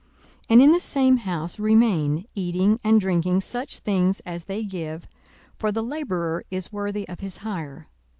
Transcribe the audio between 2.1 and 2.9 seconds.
eating